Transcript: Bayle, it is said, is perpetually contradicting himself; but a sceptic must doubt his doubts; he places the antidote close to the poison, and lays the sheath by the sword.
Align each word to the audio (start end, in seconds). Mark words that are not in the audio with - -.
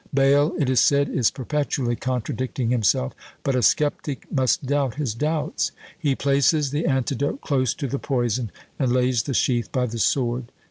Bayle, 0.11 0.55
it 0.57 0.67
is 0.67 0.79
said, 0.79 1.09
is 1.09 1.29
perpetually 1.29 1.95
contradicting 1.95 2.71
himself; 2.71 3.13
but 3.43 3.55
a 3.55 3.61
sceptic 3.61 4.25
must 4.31 4.65
doubt 4.65 4.95
his 4.95 5.13
doubts; 5.13 5.71
he 5.99 6.15
places 6.15 6.71
the 6.71 6.87
antidote 6.87 7.41
close 7.41 7.75
to 7.75 7.85
the 7.85 7.99
poison, 7.99 8.51
and 8.79 8.91
lays 8.91 9.21
the 9.21 9.35
sheath 9.35 9.71
by 9.71 9.85
the 9.85 9.99
sword. 9.99 10.51